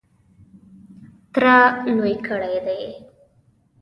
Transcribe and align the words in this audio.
تره 1.33 1.57
لوی 1.97 2.15
کړی 2.27 2.55
دی. 2.65 2.81